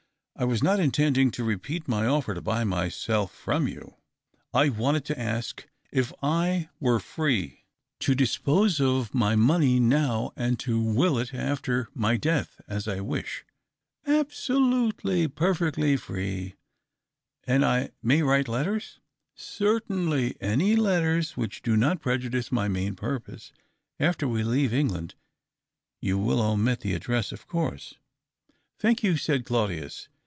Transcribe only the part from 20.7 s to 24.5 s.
letters which do not prejudice my main purpose. After we